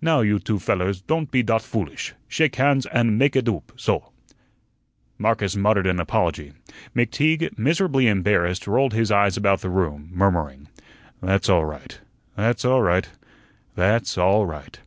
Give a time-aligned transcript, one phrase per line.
[0.00, 2.14] "Now, you two fellers, don't be dot foolish.
[2.26, 4.12] Schake hands und maig ut oop, soh."
[5.18, 6.54] Marcus muttered an apology.
[6.96, 10.68] McTeague, miserably embarrassed, rolled his eyes about the room, murmuring,
[11.20, 12.00] "That's all right
[12.34, 13.10] that's all right
[13.76, 14.78] that's all right."